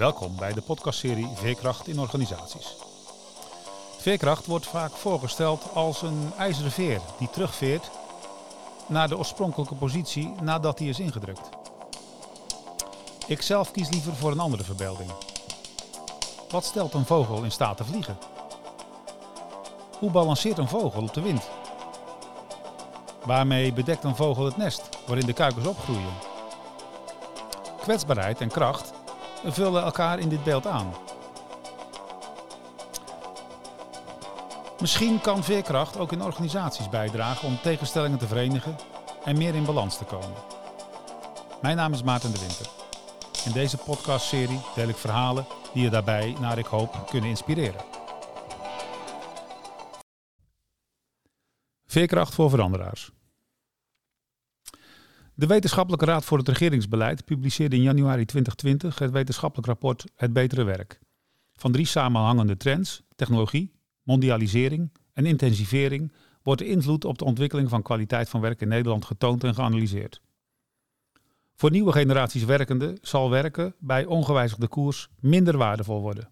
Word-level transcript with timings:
Welkom 0.00 0.36
bij 0.36 0.52
de 0.52 0.60
podcastserie 0.60 1.28
Veerkracht 1.34 1.88
in 1.88 1.98
organisaties. 1.98 2.76
Veerkracht 3.98 4.46
wordt 4.46 4.66
vaak 4.66 4.92
voorgesteld 4.92 5.64
als 5.74 6.02
een 6.02 6.32
ijzeren 6.38 6.70
veer 6.70 7.00
die 7.18 7.30
terugveert 7.30 7.90
naar 8.86 9.08
de 9.08 9.18
oorspronkelijke 9.18 9.74
positie 9.74 10.34
nadat 10.42 10.78
die 10.78 10.88
is 10.88 11.00
ingedrukt. 11.00 11.48
Ik 13.26 13.42
zelf 13.42 13.70
kies 13.70 13.88
liever 13.90 14.14
voor 14.14 14.30
een 14.30 14.40
andere 14.40 14.64
verbeelding. 14.64 15.10
Wat 16.50 16.64
stelt 16.64 16.94
een 16.94 17.06
vogel 17.06 17.42
in 17.42 17.52
staat 17.52 17.76
te 17.76 17.84
vliegen? 17.84 18.18
Hoe 19.98 20.10
balanceert 20.10 20.58
een 20.58 20.68
vogel 20.68 21.02
op 21.02 21.14
de 21.14 21.22
wind? 21.22 21.48
Waarmee 23.24 23.72
bedekt 23.72 24.04
een 24.04 24.16
vogel 24.16 24.44
het 24.44 24.56
nest 24.56 24.88
waarin 25.06 25.26
de 25.26 25.32
kuikens 25.32 25.66
opgroeien? 25.66 26.14
Kwetsbaarheid 27.80 28.40
en 28.40 28.48
kracht 28.48 28.92
vullen 29.44 29.82
elkaar 29.82 30.18
in 30.18 30.28
dit 30.28 30.44
beeld 30.44 30.66
aan. 30.66 30.92
Misschien 34.80 35.20
kan 35.20 35.44
veerkracht 35.44 35.98
ook 35.98 36.12
in 36.12 36.22
organisaties 36.22 36.88
bijdragen 36.88 37.48
om 37.48 37.58
tegenstellingen 37.62 38.18
te 38.18 38.26
verenigen 38.26 38.76
en 39.24 39.38
meer 39.38 39.54
in 39.54 39.64
balans 39.64 39.98
te 39.98 40.04
komen. 40.04 40.36
Mijn 41.62 41.76
naam 41.76 41.92
is 41.92 42.02
Maarten 42.02 42.32
de 42.32 42.38
Winter. 42.38 42.66
In 43.44 43.52
deze 43.52 43.76
podcastserie 43.76 44.60
deel 44.74 44.88
ik 44.88 44.96
verhalen 44.96 45.46
die 45.72 45.82
je 45.82 45.90
daarbij, 45.90 46.36
naar 46.40 46.58
ik 46.58 46.66
hoop, 46.66 47.06
kunnen 47.10 47.30
inspireren. 47.30 47.80
Veerkracht 51.86 52.34
voor 52.34 52.50
veranderaars. 52.50 53.10
De 55.40 55.46
Wetenschappelijke 55.46 56.04
Raad 56.04 56.24
voor 56.24 56.38
het 56.38 56.48
Regeringsbeleid 56.48 57.24
publiceerde 57.24 57.76
in 57.76 57.82
januari 57.82 58.24
2020 58.24 58.98
het 58.98 59.10
wetenschappelijk 59.10 59.66
rapport 59.68 60.04
Het 60.14 60.32
Betere 60.32 60.64
Werk. 60.64 61.00
Van 61.52 61.72
drie 61.72 61.86
samenhangende 61.86 62.56
trends, 62.56 63.02
technologie, 63.16 63.72
mondialisering 64.02 64.92
en 65.12 65.26
intensivering, 65.26 66.12
wordt 66.42 66.60
de 66.60 66.66
invloed 66.66 67.04
op 67.04 67.18
de 67.18 67.24
ontwikkeling 67.24 67.68
van 67.68 67.82
kwaliteit 67.82 68.28
van 68.28 68.40
werk 68.40 68.60
in 68.60 68.68
Nederland 68.68 69.04
getoond 69.04 69.44
en 69.44 69.54
geanalyseerd. 69.54 70.20
Voor 71.54 71.70
nieuwe 71.70 71.92
generaties 71.92 72.44
werkenden 72.44 72.98
zal 73.02 73.30
werken 73.30 73.74
bij 73.78 74.04
ongewijzigde 74.04 74.68
koers 74.68 75.08
minder 75.20 75.56
waardevol 75.56 76.00
worden. 76.00 76.28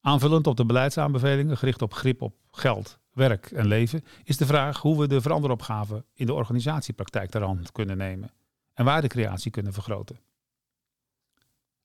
Aanvullend 0.00 0.46
op 0.46 0.56
de 0.56 0.66
beleidsaanbevelingen 0.66 1.56
gericht 1.56 1.82
op 1.82 1.94
grip 1.94 2.22
op 2.22 2.34
geld, 2.50 2.98
werk 3.12 3.50
en 3.50 3.66
leven, 3.66 4.04
is 4.24 4.36
de 4.36 4.46
vraag 4.46 4.80
hoe 4.80 4.98
we 5.00 5.06
de 5.06 5.20
veranderopgave 5.20 6.04
in 6.14 6.26
de 6.26 6.34
organisatiepraktijk 6.34 7.30
ter 7.30 7.70
kunnen 7.72 7.96
nemen 7.96 8.30
en 8.74 8.84
waardecreatie 8.84 9.50
kunnen 9.50 9.72
vergroten. 9.72 10.18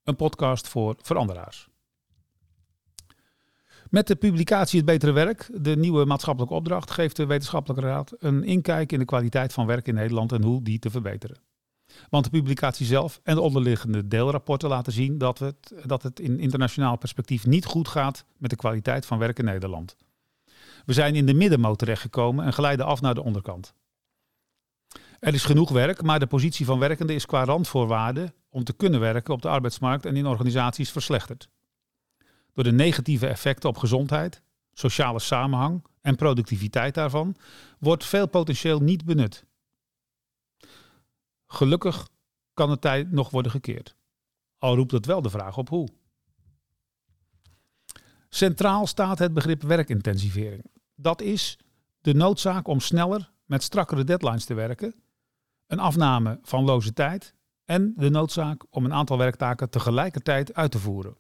Een 0.04 0.16
podcast 0.16 0.68
voor 0.68 0.96
veranderaars. 1.02 1.68
Met 3.90 4.08
de 4.08 4.16
publicatie 4.16 4.78
Het 4.78 4.86
Betere 4.86 5.12
Werk, 5.12 5.50
de 5.54 5.76
nieuwe 5.76 6.06
maatschappelijke 6.06 6.56
opdracht, 6.56 6.92
geeft 6.92 7.16
de 7.16 7.26
Wetenschappelijke 7.26 7.86
Raad 7.86 8.16
een 8.20 8.44
inkijk 8.44 8.92
in 8.92 9.00
de 9.00 9.06
kwaliteit 9.06 9.54
van 9.54 9.66
werk 9.66 9.88
in 9.88 9.94
Nederland 9.94 10.32
en 10.32 10.44
hoe 10.44 10.62
die 10.62 10.80
te 10.80 10.90
verbeteren. 10.90 11.38
Want 12.10 12.24
de 12.24 12.30
publicatie 12.30 12.86
zelf 12.86 13.20
en 13.24 13.36
de 13.36 13.42
onderliggende 13.42 14.08
deelrapporten 14.08 14.70
laten 14.70 14.94
zien 14.94 15.18
dat 15.18 15.40
het, 15.40 15.74
dat 15.86 16.04
het 16.04 16.20
in 16.20 16.40
internationaal 16.40 16.98
perspectief 16.98 17.46
niet 17.46 17.66
goed 17.66 17.88
gaat 17.88 18.26
met 18.38 18.50
de 18.50 18.56
kwaliteit 18.56 19.06
van 19.06 19.18
werk 19.18 19.40
in 19.40 19.46
Nederland. 19.46 19.96
We 20.86 20.94
zijn 20.94 21.16
in 21.16 21.26
de 21.26 21.34
middenmoot 21.34 21.80
terechtgekomen 21.80 22.46
en 22.46 22.54
glijden 22.54 22.86
af 22.86 23.02
naar 23.02 23.16
de 23.16 23.24
onderkant. 23.24 23.74
Er 25.20 25.34
is 25.34 25.44
genoeg 25.44 25.70
werk, 25.70 26.02
maar 26.02 26.20
de 26.20 26.28
positie 26.28 26.66
van 26.66 26.80
werkenden 26.80 27.16
is 27.16 27.26
qua 27.26 27.44
randvoorwaarden 27.44 28.34
om 28.50 28.64
te 28.64 28.74
kunnen 28.74 29.00
werken 29.00 29.34
op 29.34 29.42
de 29.42 29.50
arbeidsmarkt 29.50 30.06
en 30.06 30.16
in 30.16 30.26
organisaties 30.26 30.92
verslechterd. 30.92 31.50
Door 32.54 32.64
de 32.64 32.72
negatieve 32.72 33.28
effecten 33.28 33.70
op 33.70 33.78
gezondheid, 33.78 34.42
sociale 34.74 35.20
samenhang 35.20 35.86
en 36.02 36.16
productiviteit 36.16 36.94
daarvan 36.94 37.36
wordt 37.80 38.06
veel 38.06 38.28
potentieel 38.28 38.80
niet 38.80 39.06
benut. 39.06 39.46
Gelukkig 41.54 42.08
kan 42.54 42.70
de 42.70 42.80
tijd 42.80 43.12
nog 43.12 43.30
worden 43.30 43.52
gekeerd. 43.52 43.96
Al 44.58 44.76
roept 44.76 44.92
het 44.92 45.06
wel 45.06 45.22
de 45.22 45.30
vraag 45.30 45.58
op 45.58 45.70
hoe. 45.70 45.88
Centraal 48.30 48.88
staat 48.88 49.20
het 49.20 49.34
begrip 49.34 49.62
werkintensivering. 49.62 50.66
Dat 50.96 51.22
is 51.22 51.60
de 52.02 52.14
noodzaak 52.14 52.68
om 52.68 52.80
sneller 52.80 53.32
met 53.46 53.64
strakkere 53.64 54.04
deadlines 54.04 54.46
te 54.46 54.54
werken, 54.54 54.96
een 55.68 55.80
afname 55.80 56.40
van 56.42 56.64
loze 56.64 56.94
tijd 56.94 57.36
en 57.66 57.94
de 57.98 58.10
noodzaak 58.10 58.66
om 58.70 58.86
een 58.86 58.94
aantal 58.94 59.18
werktaken 59.18 59.70
tegelijkertijd 59.70 60.54
uit 60.54 60.72
te 60.72 60.80
voeren. 60.80 61.18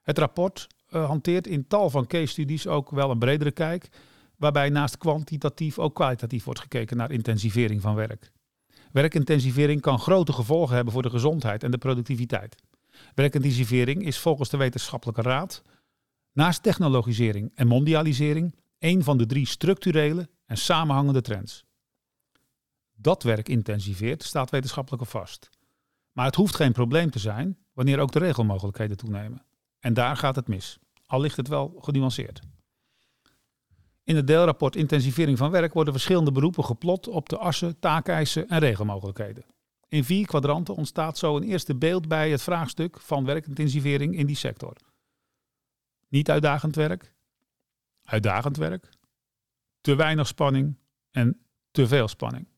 Het 0.00 0.18
rapport 0.18 0.66
uh, 0.90 1.06
hanteert 1.06 1.46
in 1.46 1.66
tal 1.66 1.90
van 1.90 2.06
case 2.06 2.26
studies 2.26 2.66
ook 2.66 2.90
wel 2.90 3.10
een 3.10 3.18
bredere 3.18 3.50
kijk, 3.52 3.88
waarbij 4.36 4.68
naast 4.68 4.98
kwantitatief 4.98 5.78
ook 5.78 5.94
kwalitatief 5.94 6.44
wordt 6.44 6.60
gekeken 6.60 6.96
naar 6.96 7.10
intensivering 7.10 7.80
van 7.80 7.94
werk. 7.94 8.34
Werkintensivering 8.96 9.80
kan 9.80 9.98
grote 9.98 10.32
gevolgen 10.32 10.74
hebben 10.74 10.92
voor 10.92 11.02
de 11.02 11.10
gezondheid 11.10 11.62
en 11.62 11.70
de 11.70 11.78
productiviteit. 11.78 12.56
Werkintensivering 13.14 14.04
is 14.06 14.18
volgens 14.18 14.48
de 14.48 14.56
Wetenschappelijke 14.56 15.22
Raad 15.22 15.62
naast 16.32 16.62
technologisering 16.62 17.52
en 17.54 17.66
mondialisering 17.66 18.54
een 18.78 19.04
van 19.04 19.18
de 19.18 19.26
drie 19.26 19.46
structurele 19.46 20.28
en 20.46 20.56
samenhangende 20.56 21.20
trends. 21.20 21.64
Dat 22.94 23.22
werk 23.22 23.48
intensiveert 23.48 24.22
staat 24.22 24.50
wetenschappelijk 24.50 25.06
vast. 25.06 25.50
Maar 26.12 26.26
het 26.26 26.34
hoeft 26.34 26.54
geen 26.54 26.72
probleem 26.72 27.10
te 27.10 27.18
zijn 27.18 27.58
wanneer 27.72 27.98
ook 27.98 28.12
de 28.12 28.18
regelmogelijkheden 28.18 28.96
toenemen. 28.96 29.44
En 29.78 29.94
daar 29.94 30.16
gaat 30.16 30.36
het 30.36 30.48
mis, 30.48 30.78
al 31.06 31.20
ligt 31.20 31.36
het 31.36 31.48
wel 31.48 31.76
genuanceerd. 31.80 32.40
In 34.06 34.16
het 34.16 34.26
deelrapport 34.26 34.76
Intensivering 34.76 35.38
van 35.38 35.50
werk 35.50 35.72
worden 35.72 35.92
verschillende 35.92 36.32
beroepen 36.32 36.64
geplot 36.64 37.08
op 37.08 37.28
de 37.28 37.38
assen, 37.38 37.78
taakeisen 37.78 38.48
en 38.48 38.58
regelmogelijkheden. 38.58 39.44
In 39.88 40.04
vier 40.04 40.26
kwadranten 40.26 40.74
ontstaat 40.74 41.18
zo 41.18 41.36
een 41.36 41.42
eerste 41.42 41.76
beeld 41.76 42.08
bij 42.08 42.30
het 42.30 42.42
vraagstuk 42.42 43.00
van 43.00 43.24
werkintensivering 43.24 44.16
in 44.16 44.26
die 44.26 44.36
sector. 44.36 44.76
Niet 46.08 46.30
uitdagend 46.30 46.74
werk, 46.74 47.12
uitdagend 48.02 48.56
werk, 48.56 48.88
te 49.80 49.94
weinig 49.94 50.26
spanning 50.26 50.76
en 51.10 51.40
te 51.70 51.86
veel 51.86 52.08
spanning. 52.08 52.48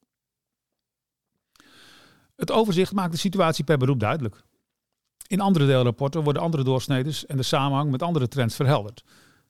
Het 2.37 2.53
overzicht 2.53 2.93
maakt 2.93 3.13
de 3.13 3.19
situatie 3.19 3.65
per 3.65 3.79
beroep 3.79 4.01
duidelijk. 4.01 4.43
In 5.27 5.41
andere 5.41 5.67
deelrapporten 5.67 6.23
worden 6.23 6.43
andere 6.43 6.65
doorsneders 6.65 7.27
en 7.27 7.37
de 7.37 7.43
samenhang 7.43 7.91
met 7.91 8.03
andere 8.03 8.29
trends 8.29 8.55
verhelderd. 8.57 9.05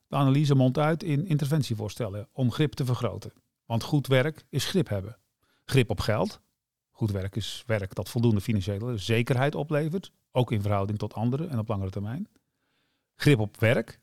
De 0.09 0.17
analyse 0.17 0.55
mondt 0.55 0.79
uit 0.79 1.03
in 1.03 1.27
interventievoorstellen 1.27 2.29
om 2.33 2.53
grip 2.53 2.73
te 2.73 2.85
vergroten. 2.85 3.33
Want 3.65 3.83
goed 3.83 4.07
werk 4.07 4.45
is 4.49 4.65
grip 4.65 4.89
hebben. 4.89 5.19
Grip 5.65 5.91
op 5.91 6.01
geld. 6.01 6.41
Goed 6.91 7.11
werk 7.11 7.37
is 7.37 7.63
werk 7.67 7.95
dat 7.95 8.09
voldoende 8.09 8.41
financiële 8.41 8.97
zekerheid 8.97 9.55
oplevert, 9.55 10.13
ook 10.33 10.53
in 10.53 10.63
verhouding 10.63 10.99
tot 10.99 11.15
anderen 11.15 11.51
en 11.51 11.59
op 11.59 11.69
langere 11.69 11.91
termijn. 11.91 12.29
Grip 13.15 13.39
op 13.39 13.61
werk. 13.61 14.01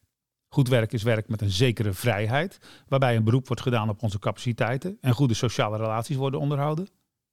Goed 0.48 0.68
werk 0.68 0.94
is 0.94 1.04
werk 1.04 1.28
met 1.28 1.42
een 1.42 1.52
zekere 1.52 1.94
vrijheid, 1.94 2.58
waarbij 2.88 3.16
een 3.16 3.24
beroep 3.24 3.48
wordt 3.48 3.62
gedaan 3.62 3.90
op 3.90 4.04
onze 4.04 4.20
capaciteiten 4.20 4.98
en 5.02 5.14
goede 5.14 5.34
sociale 5.34 5.78
relaties 5.78 6.16
worden 6.16 6.40
onderhouden. 6.40 6.88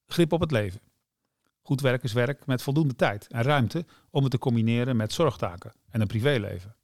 Grip 0.06 0.32
op 0.32 0.40
het 0.40 0.50
leven. 0.50 0.80
Goed 1.62 1.80
werk 1.80 2.02
is 2.02 2.12
werk 2.12 2.46
met 2.46 2.62
voldoende 2.62 2.94
tijd 2.94 3.26
en 3.26 3.42
ruimte 3.42 3.84
om 4.10 4.22
het 4.22 4.30
te 4.30 4.38
combineren 4.38 4.96
met 4.96 5.12
zorgtaken 5.12 5.72
en 5.90 6.00
een 6.00 6.06
privéleven. 6.06 6.76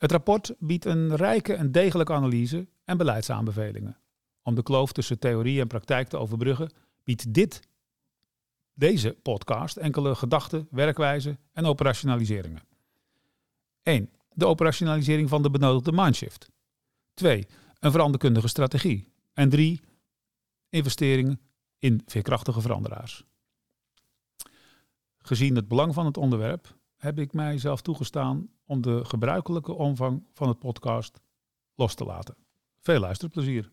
Het 0.00 0.12
rapport 0.12 0.54
biedt 0.58 0.84
een 0.84 1.16
rijke 1.16 1.54
en 1.54 1.72
degelijke 1.72 2.12
analyse 2.12 2.68
en 2.84 2.96
beleidsaanbevelingen. 2.96 3.98
Om 4.42 4.54
de 4.54 4.62
kloof 4.62 4.92
tussen 4.92 5.18
theorie 5.18 5.60
en 5.60 5.66
praktijk 5.66 6.08
te 6.08 6.16
overbruggen, 6.16 6.72
biedt 7.04 7.34
dit, 7.34 7.60
deze 8.74 9.16
podcast 9.22 9.76
enkele 9.76 10.14
gedachten, 10.14 10.68
werkwijzen 10.70 11.38
en 11.52 11.64
operationaliseringen. 11.64 12.62
1. 13.82 14.10
De 14.32 14.46
operationalisering 14.46 15.28
van 15.28 15.42
de 15.42 15.50
benodigde 15.50 15.92
mindshift. 15.92 16.50
2. 17.14 17.46
Een 17.78 17.90
veranderkundige 17.90 18.48
strategie. 18.48 19.12
En 19.32 19.48
3. 19.48 19.80
Investeringen 20.68 21.40
in 21.78 22.02
veerkrachtige 22.06 22.60
veranderaars. 22.60 23.24
Gezien 25.18 25.56
het 25.56 25.68
belang 25.68 25.94
van 25.94 26.06
het 26.06 26.16
onderwerp 26.16 26.76
heb 26.96 27.18
ik 27.18 27.32
mijzelf 27.32 27.82
toegestaan 27.82 28.48
om 28.70 28.80
de 28.80 29.04
gebruikelijke 29.04 29.72
omvang 29.72 30.22
van 30.34 30.48
het 30.48 30.58
podcast 30.58 31.20
los 31.74 31.94
te 31.94 32.04
laten. 32.04 32.36
Veel 32.80 33.00
luisterplezier. 33.00 33.70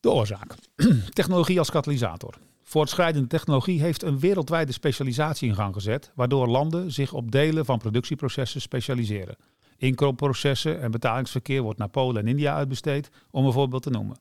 De 0.00 0.10
oorzaak. 0.10 0.54
Technologie 1.10 1.58
als 1.58 1.70
katalysator. 1.70 2.38
Voortschrijdende 2.62 3.28
technologie 3.28 3.80
heeft 3.80 4.02
een 4.02 4.18
wereldwijde 4.18 4.72
specialisatie 4.72 5.48
in 5.48 5.54
gang 5.54 5.74
gezet, 5.74 6.12
waardoor 6.14 6.46
landen 6.48 6.92
zich 6.92 7.12
op 7.12 7.30
delen 7.30 7.64
van 7.64 7.78
productieprocessen 7.78 8.60
specialiseren. 8.60 9.36
Inkoopprocessen 9.76 10.80
en 10.80 10.90
betalingsverkeer 10.90 11.62
wordt 11.62 11.78
naar 11.78 11.88
Polen 11.88 12.22
en 12.22 12.28
India 12.28 12.54
uitbesteed, 12.54 13.10
om 13.30 13.46
een 13.46 13.52
voorbeeld 13.52 13.82
te 13.82 13.90
noemen. 13.90 14.18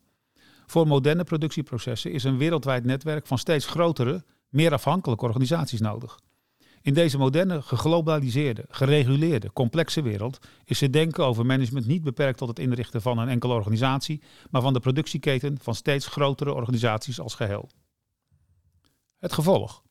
Voor 0.65 0.87
moderne 0.87 1.23
productieprocessen 1.23 2.11
is 2.11 2.23
een 2.23 2.37
wereldwijd 2.37 2.85
netwerk 2.85 3.27
van 3.27 3.37
steeds 3.37 3.65
grotere 3.65 4.23
meer 4.49 4.73
afhankelijke 4.73 5.25
organisaties 5.25 5.79
nodig. 5.79 6.19
In 6.85 6.93
deze 6.93 7.17
moderne, 7.17 7.61
geglobaliseerde, 7.61 8.65
gereguleerde, 8.69 9.53
complexe 9.53 10.01
wereld 10.01 10.39
is 10.63 10.79
het 10.79 10.93
denken 10.93 11.25
over 11.25 11.45
management 11.45 11.85
niet 11.85 12.03
beperkt 12.03 12.37
tot 12.37 12.47
het 12.47 12.59
inrichten 12.59 13.01
van 13.01 13.17
een 13.17 13.27
enkele 13.27 13.53
organisatie, 13.53 14.21
maar 14.49 14.61
van 14.61 14.73
de 14.73 14.79
productieketen 14.79 15.57
van 15.61 15.75
steeds 15.75 16.07
grotere 16.07 16.53
organisaties 16.53 17.19
als 17.19 17.35
geheel. 17.35 17.69
Het 19.17 19.33
gevolg. 19.33 19.83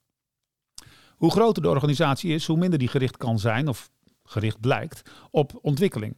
Hoe 1.17 1.31
groter 1.31 1.63
de 1.63 1.69
organisatie 1.69 2.35
is, 2.35 2.47
hoe 2.47 2.59
minder 2.59 2.79
die 2.79 2.89
gericht 2.89 3.17
kan 3.17 3.39
zijn 3.39 3.69
of 3.69 3.91
gericht 4.25 4.61
blijkt 4.61 5.11
op 5.31 5.59
ontwikkeling. 5.63 6.17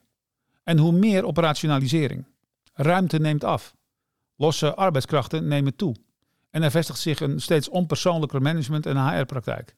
En 0.63 0.79
hoe 0.79 0.93
meer 0.93 1.27
operationalisering. 1.27 2.27
Ruimte 2.73 3.19
neemt 3.19 3.45
af. 3.45 3.77
Losse 4.35 4.75
arbeidskrachten 4.75 5.49
nemen 5.49 5.77
toe. 5.77 5.97
En 6.51 6.63
er 6.63 6.71
vestigt 6.71 6.99
zich 6.99 7.21
een 7.21 7.41
steeds 7.41 7.69
onpersoonlijker 7.69 8.43
management- 8.43 8.87
en 8.87 9.09
HR-praktijk. 9.09 9.77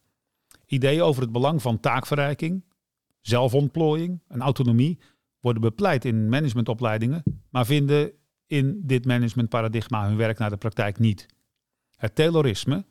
Ideeën 0.69 1.03
over 1.03 1.23
het 1.23 1.33
belang 1.33 1.63
van 1.63 1.81
taakverrijking, 1.81 2.65
zelfontplooiing 3.21 4.21
en 4.29 4.41
autonomie 4.41 4.99
worden 5.41 5.63
bepleit 5.63 6.05
in 6.05 6.29
managementopleidingen, 6.29 7.23
maar 7.51 7.67
vinden 7.67 8.13
in 8.47 8.81
dit 8.85 9.05
managementparadigma 9.05 10.07
hun 10.07 10.17
werk 10.17 10.39
naar 10.39 10.51
de 10.51 10.57
praktijk 10.57 10.99
niet. 10.99 11.27
Het 11.97 12.15
Taylorisme, 12.15 12.85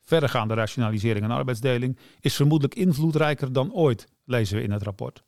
verregaande 0.00 0.54
rationalisering 0.54 1.24
en 1.24 1.30
arbeidsdeling, 1.30 1.98
is 2.20 2.36
vermoedelijk 2.36 2.74
invloedrijker 2.78 3.52
dan 3.52 3.72
ooit, 3.72 4.08
lezen 4.24 4.56
we 4.56 4.62
in 4.62 4.70
het 4.70 4.82
rapport. 4.82 5.22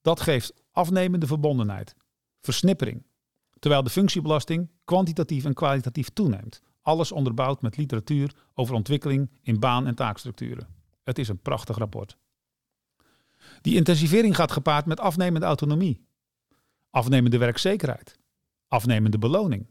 Dat 0.00 0.20
geeft 0.20 0.52
afnemende 0.70 1.26
verbondenheid, 1.26 1.94
versnippering, 2.40 3.06
terwijl 3.58 3.82
de 3.82 3.90
functiebelasting 3.90 4.70
kwantitatief 4.84 5.44
en 5.44 5.54
kwalitatief 5.54 6.08
toeneemt. 6.08 6.62
Alles 6.82 7.12
onderbouwd 7.12 7.62
met 7.62 7.76
literatuur 7.76 8.34
over 8.54 8.74
ontwikkeling 8.74 9.30
in 9.42 9.60
baan- 9.60 9.86
en 9.86 9.94
taakstructuren. 9.94 10.75
Het 11.06 11.18
is 11.18 11.28
een 11.28 11.38
prachtig 11.38 11.76
rapport. 11.76 12.16
Die 13.60 13.76
intensivering 13.76 14.36
gaat 14.36 14.52
gepaard 14.52 14.86
met 14.86 15.00
afnemende 15.00 15.46
autonomie, 15.46 16.06
afnemende 16.90 17.38
werkzekerheid, 17.38 18.18
afnemende 18.68 19.18
beloning, 19.18 19.66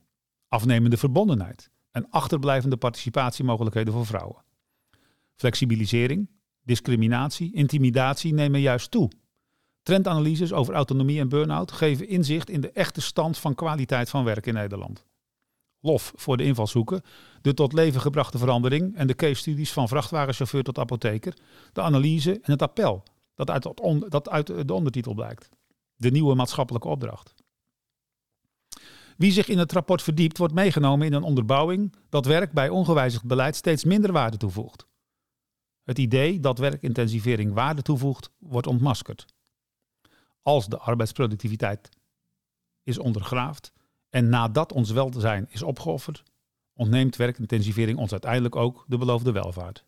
afnemende 0.48 0.98
verbondenheid 0.98 1.70
en 1.92 2.10
achterblijvende 2.10 2.78
participatiemogelijkheden 2.78 3.94
voor 3.94 4.06
vrouwen. 4.06 4.44
Flexibilisering, 5.36 6.30
discriminatie, 6.62 7.54
intimidatie 7.54 8.34
nemen 8.34 8.62
juist 8.62 8.92
toe. 8.92 9.12
Trendanalyses 9.84 10.54
over 10.54 10.74
autonomie 10.74 11.20
en 11.20 11.30
burn-out 11.30 11.72
geven 11.72 12.08
inzicht 12.08 12.50
in 12.50 12.62
de 12.62 12.72
echte 12.72 13.02
stand 13.02 13.38
van 13.38 13.56
kwaliteit 13.56 14.10
van 14.10 14.24
werk 14.24 14.46
in 14.46 14.54
Nederland. 14.54 15.06
Lof 15.86 16.14
voor 16.16 16.38
de 16.38 16.44
invalshoeken, 16.44 17.02
de 17.42 17.54
tot 17.54 17.74
leven 17.74 18.02
gebrachte 18.02 18.38
verandering 18.38 18.96
en 18.96 19.08
de 19.08 19.16
case 19.16 19.36
studies 19.36 19.74
van 19.74 19.88
vrachtwagenchauffeur 19.88 20.64
tot 20.64 20.78
apotheker, 20.78 21.38
de 21.74 21.82
analyse 21.82 22.32
en 22.32 22.52
het 22.52 22.62
appel 22.62 23.04
dat 23.36 23.50
uit, 23.50 23.70
dat 24.10 24.30
uit 24.30 24.68
de 24.68 24.74
ondertitel 24.74 25.14
blijkt. 25.14 25.50
De 25.96 26.12
nieuwe 26.12 26.36
maatschappelijke 26.36 26.88
opdracht. 26.88 27.34
Wie 29.18 29.32
zich 29.32 29.48
in 29.48 29.58
het 29.58 29.72
rapport 29.72 30.02
verdiept, 30.02 30.38
wordt 30.38 30.54
meegenomen 30.54 31.08
in 31.08 31.14
een 31.14 31.24
onderbouwing 31.24 31.96
dat 32.10 32.26
werk 32.26 32.52
bij 32.52 32.70
ongewijzigd 32.70 33.26
beleid 33.26 33.56
steeds 33.56 33.84
minder 33.84 34.12
waarde 34.12 34.38
toevoegt. 34.38 34.88
Het 35.84 35.98
idee 35.98 36.40
dat 36.40 36.58
werkintensivering 36.58 37.54
waarde 37.54 37.82
toevoegt, 37.82 38.30
wordt 38.40 38.68
ontmaskerd. 38.68 39.26
Als 40.42 40.68
de 40.68 40.78
arbeidsproductiviteit 40.78 41.90
is 42.84 42.98
ondergraafd 42.98 43.74
en 44.16 44.30
nadat 44.30 44.74
ons 44.74 44.92
welzijn 44.92 45.48
is 45.50 45.62
opgeofferd, 45.62 46.24
ontneemt 46.74 47.16
werkintensivering 47.16 47.98
ons 47.98 48.12
uiteindelijk 48.12 48.56
ook 48.56 48.86
de 48.88 48.98
beloofde 48.98 49.32
welvaart. 49.32 49.86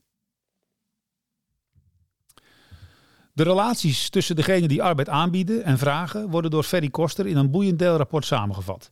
De 3.33 3.43
relaties 3.43 4.09
tussen 4.09 4.35
degenen 4.35 4.69
die 4.69 4.83
arbeid 4.83 5.09
aanbieden 5.09 5.63
en 5.63 5.77
vragen 5.77 6.29
worden 6.29 6.51
door 6.51 6.63
Ferry 6.63 6.89
Koster 6.89 7.27
in 7.27 7.37
een 7.37 7.51
boeiend 7.51 7.79
deelrapport 7.79 8.25
samengevat. 8.25 8.89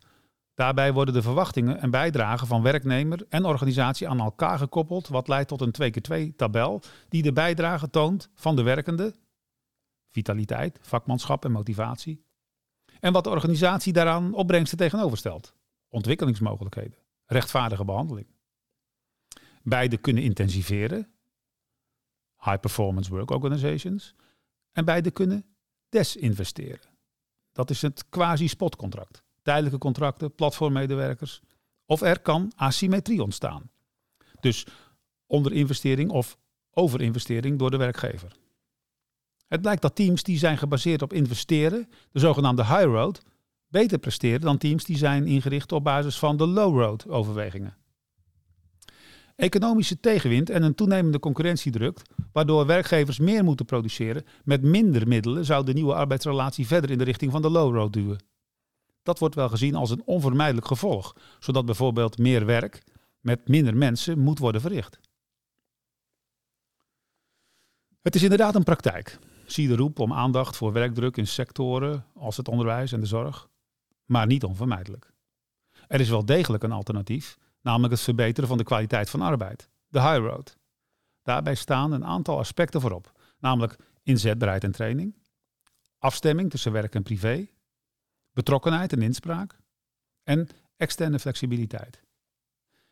Daarbij 0.53 0.93
worden 0.93 1.13
de 1.13 1.21
verwachtingen 1.21 1.81
en 1.81 1.89
bijdragen 1.89 2.47
van 2.47 2.61
werknemer 2.61 3.25
en 3.29 3.45
organisatie 3.45 4.09
aan 4.09 4.19
elkaar 4.19 4.57
gekoppeld, 4.57 5.07
wat 5.07 5.27
leidt 5.27 5.47
tot 5.47 5.61
een 5.61 5.93
2x2 6.31 6.35
tabel 6.35 6.81
die 7.09 7.21
de 7.21 7.33
bijdrage 7.33 7.89
toont 7.89 8.29
van 8.33 8.55
de 8.55 8.63
werkende, 8.63 9.15
vitaliteit, 10.11 10.79
vakmanschap 10.81 11.45
en 11.45 11.51
motivatie, 11.51 12.24
en 13.05 13.13
wat 13.13 13.23
de 13.23 13.29
organisatie 13.29 13.93
daaraan 13.93 14.33
opbrengsten 14.33 14.77
tegenoverstelt, 14.77 15.53
ontwikkelingsmogelijkheden, 15.89 16.97
rechtvaardige 17.25 17.85
behandeling. 17.85 18.27
Beide 19.63 19.97
kunnen 19.97 20.23
intensiveren, 20.23 21.11
high 22.37 22.59
performance 22.59 23.09
work 23.09 23.31
organizations, 23.31 24.15
en 24.71 24.85
beide 24.85 25.11
kunnen 25.11 25.45
desinvesteren. 25.89 26.89
Dat 27.51 27.69
is 27.69 27.81
het 27.81 28.09
quasi-spotcontract 28.09 29.23
tijdelijke 29.41 29.77
contracten, 29.77 30.35
platformmedewerkers. 30.35 31.41
Of 31.85 32.01
er 32.01 32.19
kan 32.19 32.51
asymmetrie 32.55 33.23
ontstaan. 33.23 33.71
Dus 34.39 34.67
onderinvestering 35.25 36.09
of 36.09 36.37
overinvestering 36.71 37.59
door 37.59 37.71
de 37.71 37.77
werkgever. 37.77 38.35
Het 39.55 39.63
blijkt 39.63 39.81
dat 39.81 39.95
teams 39.95 40.23
die 40.23 40.37
zijn 40.37 40.57
gebaseerd 40.57 41.01
op 41.01 41.13
investeren, 41.13 41.89
de 42.11 42.19
zogenaamde 42.19 42.65
high 42.65 42.83
road, 42.83 43.21
beter 43.67 43.97
presteren 43.97 44.41
dan 44.41 44.57
teams 44.57 44.83
die 44.83 44.97
zijn 44.97 45.25
ingericht 45.25 45.71
op 45.71 45.83
basis 45.83 46.19
van 46.19 46.37
de 46.37 46.47
low 46.47 46.79
road 46.79 47.07
overwegingen. 47.07 47.77
Economische 49.35 49.99
tegenwind 49.99 50.49
en 50.49 50.63
een 50.63 50.75
toenemende 50.75 51.19
concurrentiedruk, 51.19 52.01
waardoor 52.31 52.65
werkgevers 52.65 53.19
meer 53.19 53.43
moeten 53.43 53.65
produceren 53.65 54.25
met 54.43 54.61
minder 54.61 55.07
middelen, 55.07 55.45
zou 55.45 55.65
de 55.65 55.73
nieuwe 55.73 55.93
arbeidsrelatie 55.93 56.67
verder 56.67 56.91
in 56.91 56.97
de 56.97 57.03
richting 57.03 57.31
van 57.31 57.41
de 57.41 57.49
low 57.49 57.75
road 57.75 57.93
duwen. 57.93 58.23
Dat 59.03 59.19
wordt 59.19 59.35
wel 59.35 59.49
gezien 59.49 59.75
als 59.75 59.89
een 59.89 60.03
onvermijdelijk 60.05 60.67
gevolg, 60.67 61.15
zodat 61.39 61.65
bijvoorbeeld 61.65 62.17
meer 62.17 62.45
werk 62.45 62.83
met 63.19 63.47
minder 63.47 63.77
mensen 63.77 64.19
moet 64.19 64.39
worden 64.39 64.61
verricht. 64.61 64.99
Het 68.01 68.15
is 68.15 68.23
inderdaad 68.23 68.55
een 68.55 68.63
praktijk. 68.63 69.19
Zie 69.45 69.67
de 69.67 69.75
roep 69.75 69.99
om 69.99 70.13
aandacht 70.13 70.55
voor 70.55 70.71
werkdruk 70.71 71.17
in 71.17 71.27
sectoren 71.27 72.05
als 72.13 72.37
het 72.37 72.47
onderwijs 72.47 72.91
en 72.91 72.99
de 72.99 73.05
zorg, 73.05 73.49
maar 74.05 74.25
niet 74.25 74.43
onvermijdelijk. 74.43 75.13
Er 75.87 75.99
is 75.99 76.09
wel 76.09 76.25
degelijk 76.25 76.63
een 76.63 76.71
alternatief, 76.71 77.37
namelijk 77.61 77.93
het 77.93 78.01
verbeteren 78.01 78.47
van 78.47 78.57
de 78.57 78.63
kwaliteit 78.63 79.09
van 79.09 79.21
arbeid, 79.21 79.69
de 79.87 80.01
high 80.01 80.17
road. 80.17 80.57
Daarbij 81.21 81.55
staan 81.55 81.91
een 81.91 82.05
aantal 82.05 82.37
aspecten 82.37 82.81
voorop, 82.81 83.11
namelijk 83.39 83.77
inzetbaarheid 84.03 84.63
en 84.63 84.71
training, 84.71 85.15
afstemming 85.97 86.49
tussen 86.49 86.71
werk 86.71 86.95
en 86.95 87.03
privé, 87.03 87.47
betrokkenheid 88.31 88.93
en 88.93 89.01
inspraak 89.01 89.59
en 90.23 90.47
externe 90.77 91.19
flexibiliteit. 91.19 92.03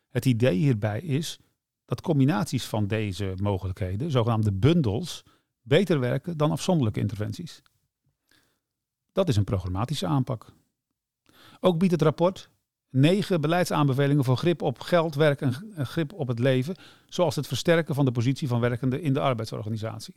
Het 0.09 0.25
idee 0.25 0.57
hierbij 0.57 1.01
is 1.01 1.39
dat 1.85 2.01
combinaties 2.01 2.65
van 2.65 2.87
deze 2.87 3.33
mogelijkheden, 3.41 4.11
zogenaamde 4.11 4.51
bundels, 4.51 5.23
beter 5.63 5.99
werken 5.99 6.37
dan 6.37 6.51
afzonderlijke 6.51 6.99
interventies. 6.99 7.61
Dat 9.11 9.29
is 9.29 9.35
een 9.35 9.43
programmatische 9.43 10.07
aanpak. 10.07 10.53
Ook 11.59 11.77
biedt 11.77 11.91
het 11.91 12.01
rapport 12.01 12.49
negen 12.89 13.41
beleidsaanbevelingen 13.41 14.23
voor 14.23 14.37
grip 14.37 14.61
op 14.61 14.79
geld, 14.79 15.15
werk 15.15 15.41
en 15.41 15.53
grip 15.85 16.13
op 16.13 16.27
het 16.27 16.39
leven, 16.39 16.75
zoals 17.05 17.35
het 17.35 17.47
versterken 17.47 17.95
van 17.95 18.05
de 18.05 18.11
positie 18.11 18.47
van 18.47 18.59
werkenden 18.59 19.01
in 19.01 19.13
de 19.13 19.19
arbeidsorganisatie. 19.19 20.15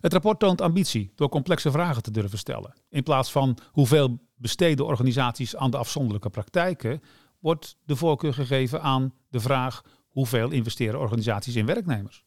Het 0.00 0.12
rapport 0.12 0.38
toont 0.38 0.60
ambitie 0.60 1.12
door 1.14 1.28
complexe 1.28 1.70
vragen 1.70 2.02
te 2.02 2.10
durven 2.10 2.38
stellen. 2.38 2.74
In 2.88 3.02
plaats 3.02 3.32
van 3.32 3.58
hoeveel 3.70 4.18
besteden 4.34 4.86
organisaties 4.86 5.56
aan 5.56 5.70
de 5.70 5.76
afzonderlijke 5.76 6.30
praktijken, 6.30 7.02
wordt 7.38 7.76
de 7.84 7.96
voorkeur 7.96 8.34
gegeven 8.34 8.82
aan 8.82 9.14
de 9.28 9.40
vraag 9.40 9.82
hoeveel 10.08 10.50
investeren 10.50 11.00
organisaties 11.00 11.56
in 11.56 11.66
werknemers. 11.66 12.24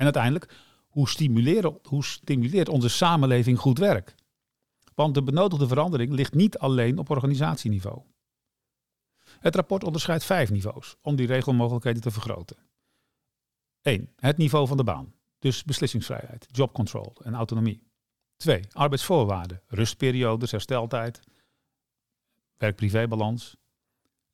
En 0.00 0.06
uiteindelijk, 0.06 0.54
hoe, 0.88 1.08
hoe 1.82 2.04
stimuleert 2.04 2.68
onze 2.68 2.88
samenleving 2.88 3.58
goed 3.58 3.78
werk? 3.78 4.14
Want 4.94 5.14
de 5.14 5.22
benodigde 5.22 5.68
verandering 5.68 6.12
ligt 6.12 6.34
niet 6.34 6.58
alleen 6.58 6.98
op 6.98 7.10
organisatieniveau. 7.10 8.02
Het 9.38 9.54
rapport 9.54 9.84
onderscheidt 9.84 10.24
vijf 10.24 10.50
niveaus 10.50 10.96
om 11.02 11.16
die 11.16 11.26
regelmogelijkheden 11.26 12.02
te 12.02 12.10
vergroten. 12.10 12.56
1. 13.82 14.12
Het 14.16 14.36
niveau 14.36 14.66
van 14.66 14.76
de 14.76 14.84
baan. 14.84 15.14
Dus 15.38 15.64
beslissingsvrijheid, 15.64 16.46
jobcontrol 16.50 17.16
en 17.22 17.34
autonomie. 17.34 17.82
Twee, 18.36 18.64
arbeidsvoorwaarden, 18.72 19.62
rustperiodes, 19.66 20.50
hersteltijd, 20.50 21.20
werk-privébalans. 22.56 23.56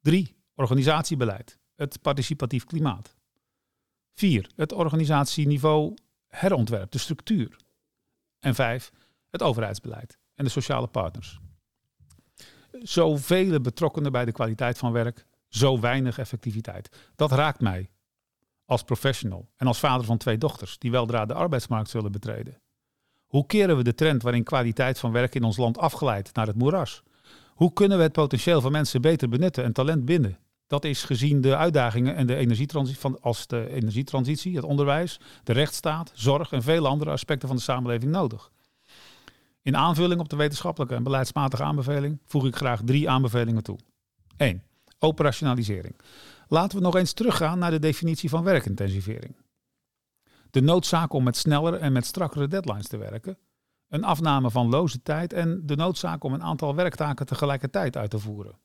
Drie, 0.00 0.36
organisatiebeleid, 0.54 1.58
het 1.74 2.02
participatief 2.02 2.64
klimaat. 2.64 3.15
Vier, 4.16 4.50
het 4.54 4.72
organisatieniveau 4.72 5.94
herontwerp, 6.28 6.90
de 6.90 6.98
structuur. 6.98 7.56
En 8.38 8.54
vijf, 8.54 8.92
het 9.30 9.42
overheidsbeleid 9.42 10.18
en 10.34 10.44
de 10.44 10.50
sociale 10.50 10.86
partners. 10.86 11.40
Zoveel 12.70 13.60
betrokkenen 13.60 14.12
bij 14.12 14.24
de 14.24 14.32
kwaliteit 14.32 14.78
van 14.78 14.92
werk, 14.92 15.26
zo 15.48 15.80
weinig 15.80 16.18
effectiviteit. 16.18 16.96
Dat 17.14 17.32
raakt 17.32 17.60
mij 17.60 17.90
als 18.64 18.82
professional 18.82 19.48
en 19.56 19.66
als 19.66 19.78
vader 19.78 20.06
van 20.06 20.18
twee 20.18 20.38
dochters 20.38 20.78
die 20.78 20.90
weldra 20.90 21.26
de 21.26 21.34
arbeidsmarkt 21.34 21.90
zullen 21.90 22.12
betreden? 22.12 22.60
Hoe 23.26 23.46
keren 23.46 23.76
we 23.76 23.82
de 23.82 23.94
trend 23.94 24.22
waarin 24.22 24.44
kwaliteit 24.44 24.98
van 24.98 25.12
werk 25.12 25.34
in 25.34 25.44
ons 25.44 25.56
land 25.56 25.78
afgeleid 25.78 26.34
naar 26.34 26.46
het 26.46 26.56
moeras? 26.56 27.02
Hoe 27.48 27.72
kunnen 27.72 27.96
we 27.96 28.02
het 28.02 28.12
potentieel 28.12 28.60
van 28.60 28.72
mensen 28.72 29.00
beter 29.00 29.28
benutten 29.28 29.64
en 29.64 29.72
talent 29.72 30.04
binden? 30.04 30.38
Dat 30.66 30.84
is 30.84 31.04
gezien 31.04 31.40
de 31.40 31.56
uitdagingen 31.56 32.14
en 32.14 32.26
de 32.26 32.36
energietransitie, 32.36 33.00
van, 33.00 33.20
als 33.20 33.46
de 33.46 33.68
energietransitie, 33.70 34.56
het 34.56 34.64
onderwijs, 34.64 35.20
de 35.44 35.52
rechtsstaat, 35.52 36.12
zorg 36.14 36.52
en 36.52 36.62
vele 36.62 36.88
andere 36.88 37.10
aspecten 37.10 37.48
van 37.48 37.56
de 37.56 37.62
samenleving 37.62 38.12
nodig. 38.12 38.50
In 39.62 39.76
aanvulling 39.76 40.20
op 40.20 40.28
de 40.28 40.36
wetenschappelijke 40.36 40.94
en 40.94 41.02
beleidsmatige 41.02 41.62
aanbeveling 41.62 42.18
voeg 42.24 42.46
ik 42.46 42.56
graag 42.56 42.80
drie 42.84 43.10
aanbevelingen 43.10 43.62
toe. 43.62 43.78
1. 44.36 44.62
Operationalisering. 44.98 45.96
Laten 46.48 46.78
we 46.78 46.84
nog 46.84 46.96
eens 46.96 47.12
teruggaan 47.12 47.58
naar 47.58 47.70
de 47.70 47.78
definitie 47.78 48.28
van 48.28 48.44
werkintensivering. 48.44 49.36
De 50.50 50.60
noodzaak 50.60 51.12
om 51.12 51.24
met 51.24 51.36
sneller 51.36 51.74
en 51.74 51.92
met 51.92 52.06
strakkere 52.06 52.48
deadlines 52.48 52.88
te 52.88 52.96
werken, 52.96 53.38
een 53.88 54.04
afname 54.04 54.50
van 54.50 54.68
loze 54.68 55.02
tijd 55.02 55.32
en 55.32 55.62
de 55.64 55.76
noodzaak 55.76 56.24
om 56.24 56.32
een 56.32 56.42
aantal 56.42 56.74
werktaken 56.74 57.26
tegelijkertijd 57.26 57.96
uit 57.96 58.10
te 58.10 58.18
voeren. 58.18 58.58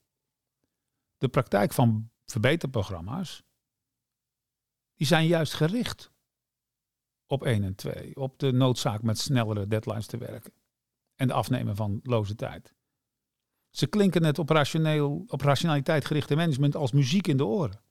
De 1.22 1.30
praktijk 1.30 1.74
van 1.74 2.10
verbeterprogramma's, 2.26 3.44
die 4.96 5.08
zijn 5.08 5.28
juist 5.28 5.54
gericht 5.54 6.12
op 7.26 7.44
1 7.44 7.64
en 7.64 7.76
2, 7.76 8.16
op 8.16 8.40
de 8.40 8.52
noodzaak 8.52 9.02
met 9.02 9.18
snellere 9.18 9.68
deadlines 9.68 10.06
te 10.06 10.18
werken 10.18 10.54
en 11.16 11.28
de 11.28 11.34
afnemen 11.34 11.76
van 11.76 12.00
loze 12.04 12.36
tijd. 12.36 12.74
Ze 13.70 13.88
klinken 13.88 14.24
het 14.24 14.40
operationeel, 14.40 15.24
op 15.28 15.42
rationaliteit 15.42 16.06
gerichte 16.06 16.36
management 16.36 16.76
als 16.76 16.92
muziek 16.92 17.28
in 17.28 17.38
de 17.38 17.46
oren. 17.46 17.82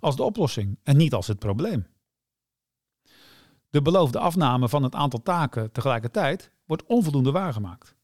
Als 0.00 0.16
de 0.16 0.22
oplossing 0.22 0.78
en 0.82 0.96
niet 0.96 1.14
als 1.14 1.26
het 1.26 1.38
probleem. 1.38 1.86
De 3.68 3.82
beloofde 3.82 4.18
afname 4.18 4.68
van 4.68 4.82
het 4.82 4.94
aantal 4.94 5.22
taken 5.22 5.72
tegelijkertijd 5.72 6.50
wordt 6.64 6.84
onvoldoende 6.84 7.30
waargemaakt. 7.30 7.96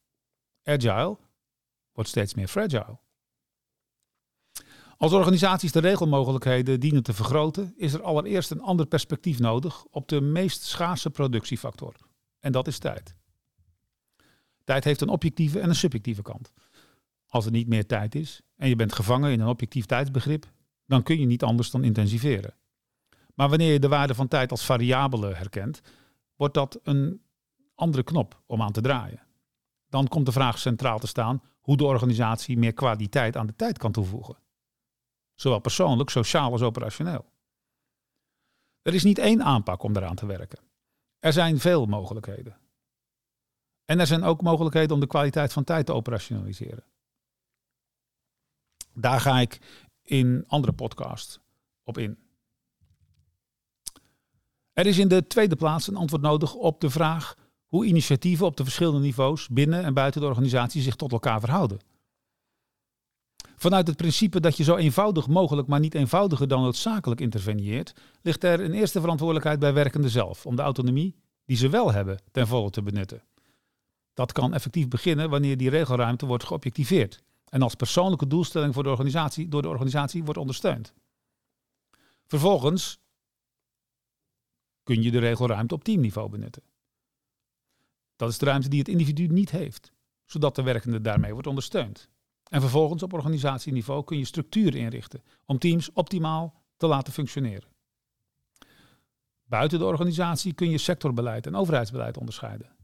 Agile 0.62 1.18
wordt 1.92 2.10
steeds 2.10 2.34
meer 2.34 2.48
fragile. 2.48 2.98
Als 5.02 5.12
organisaties 5.12 5.72
de 5.72 5.80
regelmogelijkheden 5.80 6.80
dienen 6.80 7.02
te 7.02 7.12
vergroten, 7.12 7.72
is 7.76 7.92
er 7.92 8.02
allereerst 8.02 8.50
een 8.50 8.60
ander 8.60 8.86
perspectief 8.86 9.38
nodig 9.38 9.84
op 9.84 10.08
de 10.08 10.20
meest 10.20 10.62
schaarse 10.62 11.10
productiefactor. 11.10 11.94
En 12.40 12.52
dat 12.52 12.66
is 12.66 12.78
tijd. 12.78 13.16
Tijd 14.64 14.84
heeft 14.84 15.00
een 15.00 15.08
objectieve 15.08 15.60
en 15.60 15.68
een 15.68 15.74
subjectieve 15.74 16.22
kant. 16.22 16.52
Als 17.26 17.44
er 17.44 17.50
niet 17.50 17.68
meer 17.68 17.86
tijd 17.86 18.14
is 18.14 18.40
en 18.56 18.68
je 18.68 18.76
bent 18.76 18.92
gevangen 18.92 19.32
in 19.32 19.40
een 19.40 19.48
objectief 19.48 19.86
tijdsbegrip, 19.86 20.50
dan 20.86 21.02
kun 21.02 21.20
je 21.20 21.26
niet 21.26 21.42
anders 21.42 21.70
dan 21.70 21.84
intensiveren. 21.84 22.54
Maar 23.34 23.48
wanneer 23.48 23.72
je 23.72 23.78
de 23.78 23.88
waarde 23.88 24.14
van 24.14 24.28
tijd 24.28 24.50
als 24.50 24.64
variabele 24.64 25.34
herkent, 25.34 25.80
wordt 26.36 26.54
dat 26.54 26.80
een 26.82 27.22
andere 27.74 28.02
knop 28.02 28.42
om 28.46 28.62
aan 28.62 28.72
te 28.72 28.80
draaien. 28.80 29.22
Dan 29.88 30.08
komt 30.08 30.26
de 30.26 30.32
vraag 30.32 30.58
centraal 30.58 30.98
te 30.98 31.06
staan 31.06 31.42
hoe 31.60 31.76
de 31.76 31.84
organisatie 31.84 32.58
meer 32.58 32.72
kwaliteit 32.72 33.36
aan 33.36 33.46
de 33.46 33.56
tijd 33.56 33.78
kan 33.78 33.92
toevoegen. 33.92 34.36
Zowel 35.42 35.58
persoonlijk, 35.58 36.10
sociaal 36.10 36.52
als 36.52 36.62
operationeel. 36.62 37.24
Er 38.82 38.94
is 38.94 39.02
niet 39.02 39.18
één 39.18 39.42
aanpak 39.42 39.82
om 39.82 39.92
daaraan 39.92 40.14
te 40.14 40.26
werken. 40.26 40.58
Er 41.18 41.32
zijn 41.32 41.58
veel 41.58 41.86
mogelijkheden. 41.86 42.58
En 43.84 44.00
er 44.00 44.06
zijn 44.06 44.22
ook 44.22 44.42
mogelijkheden 44.42 44.94
om 44.94 45.00
de 45.00 45.06
kwaliteit 45.06 45.52
van 45.52 45.64
tijd 45.64 45.86
te 45.86 45.92
operationaliseren. 45.92 46.84
Daar 48.94 49.20
ga 49.20 49.40
ik 49.40 49.60
in 50.02 50.44
andere 50.46 50.72
podcasts 50.72 51.40
op 51.82 51.98
in. 51.98 52.18
Er 54.72 54.86
is 54.86 54.98
in 54.98 55.08
de 55.08 55.26
tweede 55.26 55.56
plaats 55.56 55.88
een 55.88 55.96
antwoord 55.96 56.22
nodig 56.22 56.54
op 56.54 56.80
de 56.80 56.90
vraag 56.90 57.34
hoe 57.66 57.84
initiatieven 57.84 58.46
op 58.46 58.56
de 58.56 58.64
verschillende 58.64 59.00
niveaus 59.00 59.48
binnen 59.48 59.84
en 59.84 59.94
buiten 59.94 60.20
de 60.20 60.26
organisatie 60.26 60.82
zich 60.82 60.96
tot 60.96 61.12
elkaar 61.12 61.40
verhouden. 61.40 61.91
Vanuit 63.62 63.86
het 63.86 63.96
principe 63.96 64.40
dat 64.40 64.56
je 64.56 64.64
zo 64.64 64.76
eenvoudig 64.76 65.28
mogelijk, 65.28 65.68
maar 65.68 65.80
niet 65.80 65.94
eenvoudiger 65.94 66.48
dan 66.48 66.62
noodzakelijk 66.62 67.20
interveneert, 67.20 67.94
ligt 68.22 68.44
er 68.44 68.60
een 68.60 68.72
eerste 68.72 69.00
verantwoordelijkheid 69.00 69.58
bij 69.58 69.72
werkenden 69.72 70.10
zelf 70.10 70.46
om 70.46 70.56
de 70.56 70.62
autonomie 70.62 71.16
die 71.44 71.56
ze 71.56 71.68
wel 71.68 71.92
hebben 71.92 72.18
ten 72.32 72.46
volle 72.46 72.70
te 72.70 72.82
benutten. 72.82 73.22
Dat 74.14 74.32
kan 74.32 74.54
effectief 74.54 74.88
beginnen 74.88 75.30
wanneer 75.30 75.56
die 75.56 75.70
regelruimte 75.70 76.26
wordt 76.26 76.44
geobjectiveerd 76.44 77.22
en 77.48 77.62
als 77.62 77.74
persoonlijke 77.74 78.26
doelstelling 78.26 78.74
voor 78.74 78.82
de 78.82 78.88
organisatie, 78.88 79.48
door 79.48 79.62
de 79.62 79.68
organisatie 79.68 80.24
wordt 80.24 80.40
ondersteund. 80.40 80.94
Vervolgens 82.26 82.98
kun 84.82 85.02
je 85.02 85.10
de 85.10 85.18
regelruimte 85.18 85.74
op 85.74 85.84
teamniveau 85.84 86.28
benutten. 86.28 86.62
Dat 88.16 88.30
is 88.30 88.38
de 88.38 88.46
ruimte 88.46 88.68
die 88.68 88.78
het 88.78 88.88
individu 88.88 89.26
niet 89.26 89.50
heeft, 89.50 89.92
zodat 90.24 90.54
de 90.54 90.62
werkende 90.62 91.00
daarmee 91.00 91.32
wordt 91.32 91.48
ondersteund. 91.48 92.10
En 92.52 92.60
vervolgens 92.60 93.02
op 93.02 93.12
organisatieniveau 93.12 94.04
kun 94.04 94.18
je 94.18 94.24
structuren 94.24 94.80
inrichten 94.80 95.22
om 95.46 95.58
teams 95.58 95.92
optimaal 95.92 96.62
te 96.76 96.86
laten 96.86 97.12
functioneren. 97.12 97.68
Buiten 99.44 99.78
de 99.78 99.84
organisatie 99.84 100.52
kun 100.52 100.70
je 100.70 100.78
sectorbeleid 100.78 101.46
en 101.46 101.54
overheidsbeleid 101.54 102.18
onderscheiden. 102.18 102.76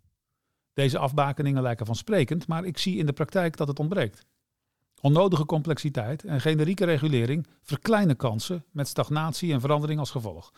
Deze 0.72 0.98
afbakeningen 0.98 1.62
lijken 1.62 1.86
vansprekend, 1.86 2.46
maar 2.46 2.64
ik 2.64 2.78
zie 2.78 2.96
in 2.96 3.06
de 3.06 3.12
praktijk 3.12 3.56
dat 3.56 3.68
het 3.68 3.78
ontbreekt. 3.78 4.26
Onnodige 5.00 5.44
complexiteit 5.44 6.24
en 6.24 6.40
generieke 6.40 6.84
regulering 6.84 7.46
verkleinen 7.62 8.16
kansen 8.16 8.64
met 8.70 8.88
stagnatie 8.88 9.52
en 9.52 9.60
verandering 9.60 9.98
als 9.98 10.10
gevolg. 10.10 10.52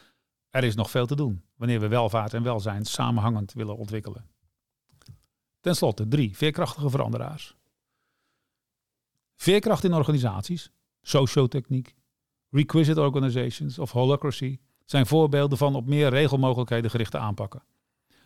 Er 0.50 0.64
is 0.64 0.75
nog 0.75 0.90
veel 0.90 1.07
te 1.07 1.17
doen 1.17 1.45
wanneer 1.57 1.81
we 1.81 1.88
welvaart 1.88 2.35
en 2.35 2.43
welzijn 2.43 2.85
samenhangend 2.85 3.52
willen 3.52 3.76
ontwikkelen. 3.76 4.31
Ten 5.61 5.76
slotte 5.76 6.09
drie 6.09 6.37
veerkrachtige 6.37 6.90
veranderaars. 6.90 7.59
Veerkracht 9.41 9.85
in 9.85 9.95
organisaties, 9.95 10.71
sociotechniek, 11.03 11.95
requisite 12.51 13.01
organizations 13.01 13.79
of 13.79 13.91
holacracy 13.91 14.59
zijn 14.85 15.07
voorbeelden 15.07 15.59
van 15.59 15.75
op 15.75 15.87
meer 15.87 16.09
regelmogelijkheden 16.09 16.91
gerichte 16.91 17.19
aanpakken. 17.19 17.63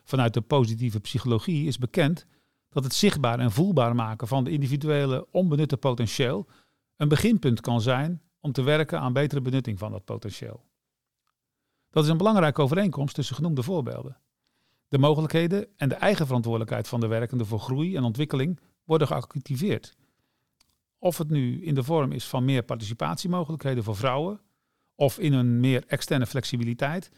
Vanuit 0.04 0.35
de 0.35 0.40
positieve 0.40 1.00
psychologie 1.00 1.66
is 1.66 1.78
bekend 1.78 2.26
dat 2.68 2.85
het 2.85 2.94
zichtbaar 2.94 3.38
en 3.38 3.52
voelbaar 3.52 3.94
maken 3.94 4.28
van 4.28 4.44
de 4.44 4.50
individuele 4.50 5.26
onbenutte 5.30 5.76
potentieel 5.76 6.47
een 6.97 7.09
beginpunt 7.09 7.61
kan 7.61 7.80
zijn 7.80 8.23
om 8.40 8.52
te 8.52 8.62
werken 8.62 9.00
aan 9.00 9.12
betere 9.12 9.40
benutting 9.40 9.78
van 9.78 9.90
dat 9.90 10.04
potentieel. 10.04 10.64
Dat 11.90 12.04
is 12.04 12.11
een 12.11 12.16
belangrijke 12.16 12.62
overeenkomst 12.62 13.14
tussen 13.14 13.37
genoemde 13.37 13.62
voorbeelden. 13.62 14.18
De 14.88 14.99
mogelijkheden 14.99 15.68
en 15.76 15.88
de 15.88 15.94
eigen 15.94 16.26
verantwoordelijkheid 16.26 16.88
van 16.88 17.00
de 17.00 17.06
werkende 17.06 17.44
voor 17.44 17.61
groei 17.61 17.97
en 17.97 18.04
ontwikkeling 18.04 18.61
worden 18.85 19.06
geactiveerd. 19.06 19.94
Of 21.04 21.18
het 21.18 21.30
nu 21.30 21.62
in 21.62 21.75
de 21.75 21.82
vorm 21.82 22.12
is 22.12 22.25
van 22.25 22.44
meer 22.44 22.62
participatiemogelijkheden 22.62 23.84
voor 23.84 23.96
vrouwen 23.96 24.40
of 24.94 25.18
in 25.18 25.32
een 25.32 25.61
meer 25.61 25.84
externe 25.87 26.26
flexibiliteit, 26.26 27.11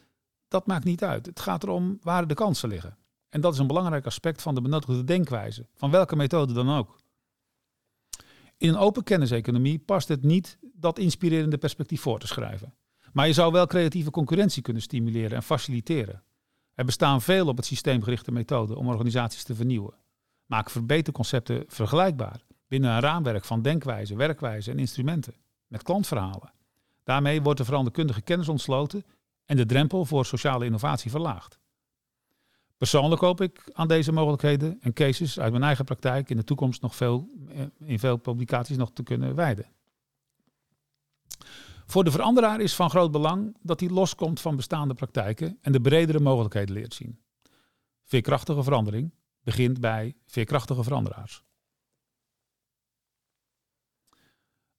dat 0.49 0.67
maakt 0.67 0.85
niet 0.85 1.05
uit. 1.05 1.27
Het 1.27 1.41
gaat 1.41 1.63
erom 1.63 1.99
waar 2.01 2.27
de 2.27 2.35
kansen 2.35 2.69
liggen. 2.69 2.97
En 3.29 3.41
dat 3.41 3.53
is 3.53 3.59
een 3.59 3.67
belangrijk 3.67 4.07
aspect 4.07 4.43
van 4.43 4.55
de 4.55 4.61
benodigde 4.61 5.05
denkwijze, 5.05 5.67
van 5.75 5.91
welke 5.91 6.17
methode 6.17 6.53
dan 6.53 6.71
ook. 6.71 6.97
In 8.57 8.69
een 8.69 8.77
open 8.77 9.03
kenniseconomie 9.03 9.79
past 9.79 10.09
het 10.09 10.23
niet 10.23 10.59
dat 10.75 10.99
inspirerende 10.99 11.59
perspectief 11.59 12.01
voor 12.01 12.19
te 12.19 12.27
schrijven. 12.27 12.75
Maar 13.13 13.27
je 13.27 13.33
zou 13.33 13.53
wel 13.53 13.67
creatieve 13.67 14.11
concurrentie 14.11 14.63
kunnen 14.63 14.83
stimuleren 14.83 15.37
en 15.37 15.43
faciliteren. 15.43 16.23
Er 16.75 16.85
bestaan 16.85 17.23
veel 17.23 17.49
op 17.49 17.57
het 17.57 17.67
systeemgerichte 17.67 18.33
methoden 18.33 18.77
om 18.77 18.89
organisaties 18.89 19.45
te 19.45 19.55
vernieuwen. 19.55 19.95
Maak 20.47 20.71
verbeterconcepten 20.71 21.65
vergelijkbaar 21.67 22.46
binnen 22.69 22.91
een 22.91 23.01
raamwerk 23.01 23.45
van 23.45 23.63
denkwijze, 23.63 24.17
werkwijze 24.17 24.71
en 24.71 24.79
instrumenten 24.79 25.35
met 25.67 25.83
klantverhalen. 25.83 26.53
Daarmee 27.05 27.43
wordt 27.43 27.59
de 27.59 27.65
veranderkundige 27.65 28.23
kennis 28.23 28.49
ontsloten 28.49 29.05
en 29.45 29.57
de 29.57 29.67
drempel 29.67 30.05
voor 30.05 30.27
sociale 30.27 30.65
innovatie 30.65 31.11
verlaagd. 31.11 31.59
Persoonlijk 32.77 33.21
hoop 33.21 33.41
ik 33.41 33.71
aan 33.73 33.89
deze 33.89 34.13
mogelijkheden 34.13 34.79
en 34.81 34.93
cases 34.93 35.41
uit 35.41 35.51
mijn 35.53 35.65
eigen 35.65 35.85
praktijk 35.85 36.31
in 36.31 36.37
de 36.37 36.45
toekomst 36.45 36.83
nog 36.83 36.97
veel, 36.97 37.29
eh, 37.49 37.89
in 37.89 37.99
veel 37.99 38.17
publicaties 38.17 38.77
nog 38.77 38.91
te 38.93 39.03
kunnen 39.03 39.35
wijden. 39.35 39.67
Voor 41.87 42.05
de 42.05 42.11
veranderaar 42.11 42.61
is 42.61 42.75
van 42.75 42.91
groot 42.91 43.11
belang 43.11 43.57
dat 43.63 43.81
hij 43.81 43.89
loskomt 43.89 44.41
van 44.41 44.57
bestaande 44.57 44.95
praktijken 44.95 45.59
en 45.61 45.73
de 45.73 45.81
bredere 45.81 46.21
mogelijkheden 46.21 46.75
leert 46.75 46.95
zien. 46.95 47.21
Veerkrachtige 48.05 48.63
verandering 48.63 49.15
begint 49.43 49.81
bij 49.81 50.15
veerkrachtige 50.27 50.83
veranderaars. 50.83 51.45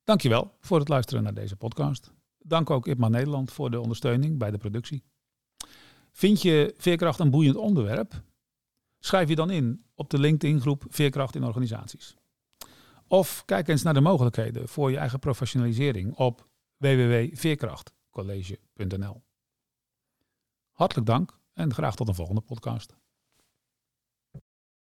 Dankjewel 0.07 0.55
voor 0.59 0.79
het 0.79 0.87
luisteren 0.87 1.23
naar 1.23 1.33
deze 1.33 1.55
podcast. 1.55 2.11
Dank 2.37 2.69
ook 2.69 2.87
IPMA 2.87 3.07
Nederland 3.07 3.51
voor 3.51 3.71
de 3.71 3.79
ondersteuning 3.79 4.37
bij 4.37 4.51
de 4.51 4.57
productie. 4.57 5.03
Vind 6.11 6.41
je 6.41 6.73
veerkracht 6.77 7.19
een 7.19 7.29
boeiend 7.29 7.55
onderwerp? 7.55 8.21
Schrijf 8.99 9.29
je 9.29 9.35
dan 9.35 9.49
in 9.49 9.85
op 9.95 10.09
de 10.09 10.19
LinkedIn-groep 10.19 10.85
Veerkracht 10.89 11.35
in 11.35 11.43
Organisaties. 11.43 12.15
Of 13.07 13.45
kijk 13.45 13.67
eens 13.67 13.83
naar 13.83 13.93
de 13.93 14.01
mogelijkheden 14.01 14.67
voor 14.67 14.91
je 14.91 14.97
eigen 14.97 15.19
professionalisering 15.19 16.15
op 16.15 16.47
www.veerkrachtcollege.nl. 16.77 19.23
Hartelijk 20.71 21.07
dank 21.07 21.39
en 21.53 21.73
graag 21.73 21.95
tot 21.95 22.07
een 22.07 22.15
volgende 22.15 22.41
podcast. 22.41 22.95